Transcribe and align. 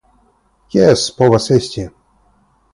Jes, 0.77 1.05
povas 1.21 1.47
esti. 1.59 1.87